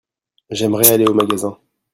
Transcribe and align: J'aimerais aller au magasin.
J'aimerais 0.49 0.89
aller 0.89 1.05
au 1.05 1.13
magasin. 1.13 1.55